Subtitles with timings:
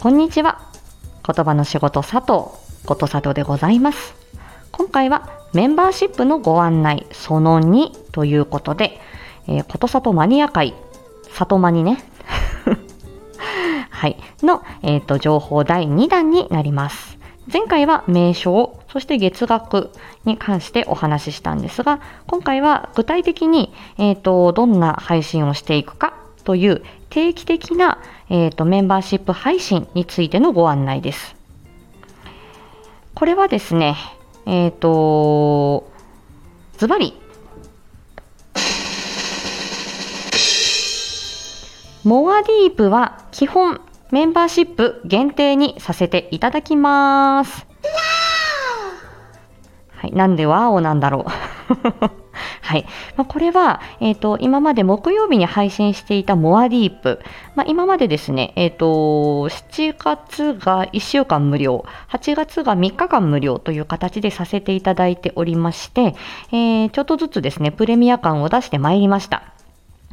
[0.00, 0.58] こんにちは。
[1.26, 4.14] 言葉の仕事佐藤、ことさとでございます。
[4.72, 8.98] 今回はメンバーシップのご案内その2ということで、
[9.46, 10.72] えー、ことさとマニア会、
[11.28, 12.02] 里マニね。
[13.90, 14.16] はい。
[14.42, 17.18] の、えっ、と、情報第2弾になります。
[17.52, 19.90] 前回は名称、そして月額
[20.24, 27.98] に関してお話ししたんですが、今回は具体的に、えっ、と、どんな配信をしていくかという定期的な、
[28.30, 31.34] えーと、メンバーシップ配信についてのご案内です。
[33.14, 33.96] これはですね、
[34.46, 35.90] えっ、と、
[36.78, 37.20] ズバリ、
[42.04, 43.80] モアディープは基本
[44.10, 47.66] メンバーシップ限定にさせていただきます。
[49.88, 52.29] はい、なんでワーオなんだろう。
[52.70, 52.86] はい。
[53.16, 57.18] まあ、これは、えっ、ー、と、今まで木曜日に配信していたモアディープ。
[57.56, 58.86] まあ、今までですね、えっ、ー、と、
[59.48, 66.14] 7月が1週間無料、8月が3日間無料という形でさせていただいておりまして、
[66.52, 69.42] えー、ちょっとずつですね、プレミア感を出してまいりました。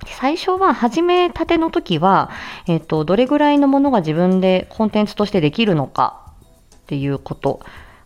[0.08, 2.32] 最初は始めたての時は、
[2.66, 6.24] えっ、と、どれぐらいのものが自分でコンテンツとしてできるのか
[6.76, 7.60] っていうこと。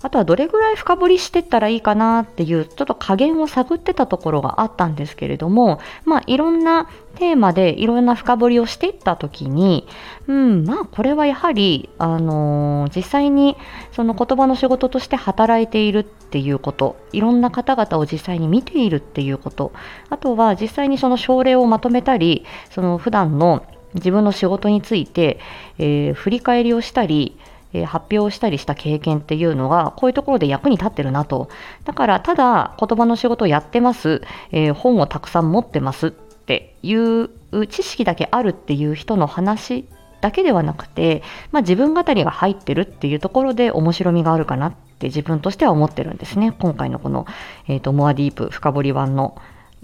[0.04, 9.88] あとはどれぐらい深掘りしてったらいいかなっていう、ちょっと加減を探ってたところがあったんですけれども、まあいろんなテーマでいろんな深掘りをしていった時に、
[10.28, 13.58] うん、まあこれはやはり、あのー、実際に
[13.92, 19.72] その言葉の仕事として働いているっていうこと、いろんな方々を実際に見ているっていうこと、
[20.10, 25.40] あとは実際にその症例をまとめたり、その普段の自分の仕事について、
[25.78, 27.38] えー、振り返りをしたり、
[27.74, 31.50] え発表したりした経験っていうのが、こういうところで役に立ってるなと。
[31.86, 37.30] だから、ただ言葉の仕事をやってます、えー、本をたくさん持ってますっていう
[37.68, 39.86] 知識だけあるっていう人の話
[40.22, 46.54] だけではなくて、まあ、自分語りが入ってるっていうところで面白みがあるかなって自分としては思ってるんですね。
[46.60, 47.26] 今回のこの、
[47.68, 49.36] えーと、モアディープ深掘り版の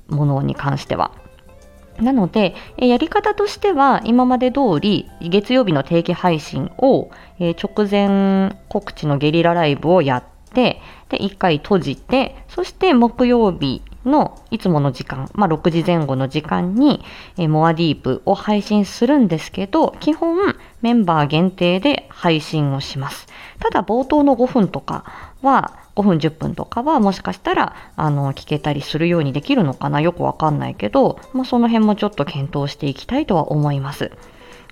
[0.08, 1.12] ものに関しては。
[2.00, 7.10] なので、やり方としては、今まで通り、月曜日の定期配信を、
[7.40, 17.04] 直前告知のゲリラライブをやって、で、1回閉じて、そして木曜日のいつもの時間、まあ、6時前後の時間に、
[17.38, 23.28] モアディープを配信するんですけど、基本メンバー限定で配信をします。
[23.60, 25.04] ただ、冒頭の5分とか
[25.42, 30.00] は、5分10分とかはもしかしたらあの聞けたりするようにできるのかな？
[30.00, 34.12] よくわかんないけど、まあ、その辺もちょっと検討していきたいとは思います。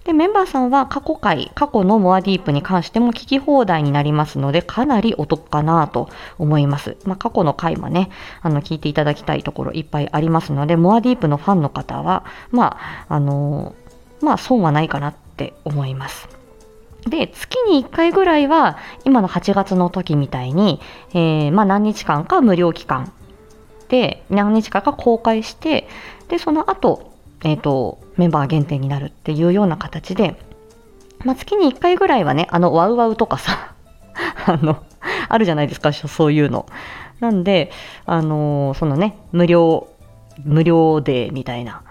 [0.04, 6.96] で、メンバーさんは過去回、過去のモアディープに関しても聞き放題になりますので、かなりお得かなと思います。
[7.06, 8.12] まあ、過去の回もね、
[8.44, 12.78] あの、聞いていただきたいところいっぱいありますので、モアディープのファンの方は、ま
[13.10, 13.74] あ、あの
[14.22, 16.30] まあ、損はないかなって思います。
[17.08, 20.80] で、月に1回ぐらいは、今の8月の時みたいに、
[21.12, 23.12] えー、まあ何日間か無料期間
[23.90, 25.88] で、何日間か公開して、
[26.30, 27.12] で、その後、
[27.44, 30.36] えっ、ー、と、メンバー限定になるっていうような形で、
[31.24, 33.76] まあ月に1回ぐらいはね、あの、ワウワウとかさ、
[34.48, 34.84] あの、
[35.30, 36.66] あるじゃないですか、そういうの。
[37.20, 37.72] なんで、
[38.08, 39.88] あのー、そのね、無料、
[40.44, 41.84] 無料で、みたいな、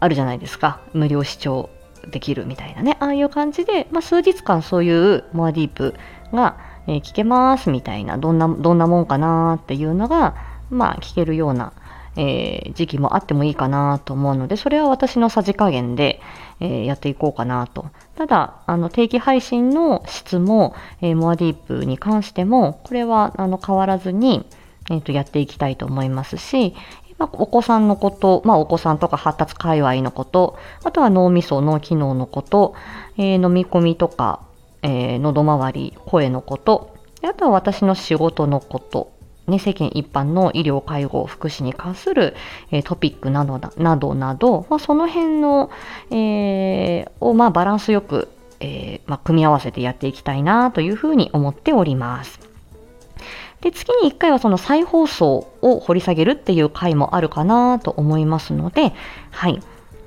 [0.00, 0.80] あるじゃないですか。
[0.92, 1.70] 無料視聴
[2.08, 5.94] できるみたいなね、ああいう感じで、まあ、数日間そういうモアディープ
[6.32, 6.56] が、
[6.86, 10.34] えー、聞けますみたいな、どんな、どんなもんかなっていうのが、
[10.70, 11.72] まあ、聞けるような、
[12.16, 16.20] えー、時期もあってもいいかなと思うので、それは私のさじ加減で、
[16.60, 17.86] えー、やっていこうかなと。
[18.16, 24.44] ただ、あの、定期配信の質も、えモアディープに関しても、これは、あの、変わらずに、
[24.90, 26.74] えっ、と、やっていきたいと思いますし、
[27.20, 32.74] まあ、お子さんのこと、まあ、お子さんとか発達界隈のこと、あとは脳みそ、脳機能のこと、
[33.18, 34.40] えー、飲み込みとか、
[34.82, 39.12] えー、喉周り、声のこと、あとは私の仕事のこと、
[39.46, 42.34] ね、世間一般の医療、介護、福祉に関する、
[42.70, 45.70] えー、トピックなどなどなど、まあ、その辺の、
[46.10, 48.28] えー、を、まあ、バランスよく、
[48.60, 52.49] えーまあ、組み合わせてやっていきたいなというふうに思っております。
[53.60, 58.92] で、月に1回はその再放送を掘り下げるっていう回もあるかなと思いますので、
[59.30, 59.60] はい。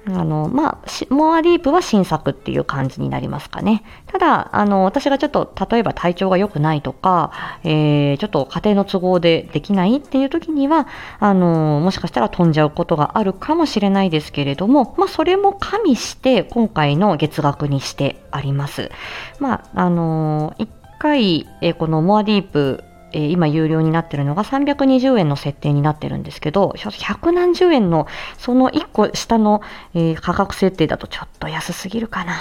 [0.06, 3.84] あの、まあ、モアディープは新作っていう感じになりますかね。
[4.08, 7.32] ただ、あの、私がちょっと、例えば体調が良くないとか、
[7.64, 10.88] えー、ちょっと家庭の都合でできないっていう時には、
[11.20, 18.92] あの、もしかしたら飛んじゃうことがあるかもしれないですけれども、まあ、それも加味して、今回の月額にしてあります。
[19.40, 20.68] まあ、あの、1
[21.00, 28.08] 回、えー、このモアディープ、えー、今有料になってるのが320円の設定になってるんですけど、百何十円の
[28.38, 29.62] その1個下の、
[29.94, 32.38] えー、価格設定だとちょっと安すぎるかなっ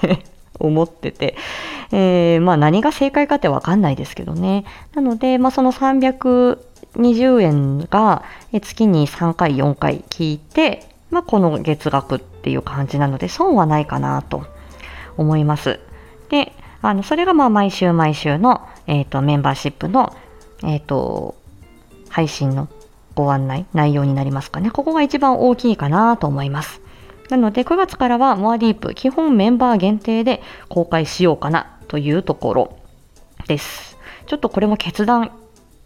[0.00, 0.24] て
[0.58, 1.36] 思ってて、
[1.92, 4.64] えー、まあ何が正解かってわかんないですけどね。
[4.94, 8.22] なので、まあその320円が
[8.52, 14.46] 月に3回、4回聞いて、まあこの月額っていう感じなので、損はないかなと
[15.18, 15.80] 思います。
[16.30, 20.14] で、あの、それがまあ毎週毎週の、え、ー、と、メンバーシップの、
[20.62, 21.34] えっ、ー、と、
[22.08, 22.68] 配信の
[23.14, 24.70] ご案内、内容になりますかね。
[24.70, 26.80] ここが一番大きいかなと思います。
[27.30, 32.78] なので9月からはモアディープ基本メンバー限定で公開しようかなというところ
[33.46, 33.98] です。
[34.26, 35.32] ちょっとこれも決断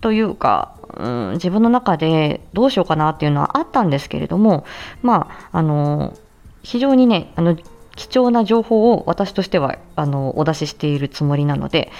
[0.00, 4.64] というか、うん、自分の中でどうしようかなっていうのはあったんですけれども、
[5.02, 6.16] まあ、あの、
[6.62, 7.56] 非常にね、あの、
[7.96, 11.90] 貴重な情報を私としては、あの、お出ししているつもりなので、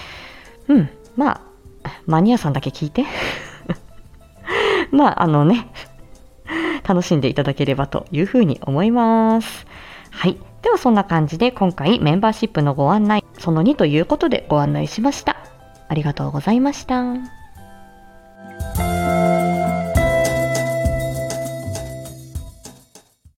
[0.69, 0.91] うん。
[1.17, 1.41] まあ
[2.07, 3.05] マニアさんだけ聞いて。
[4.93, 5.69] まああのね
[6.87, 9.67] 楽しんでいただければというふうに思います。
[10.11, 10.39] はい。
[10.63, 15.37] ではそんな感じで今回メンバーシップのご案内その2ということでご案内しました。
[15.89, 17.15] ありがとうございました。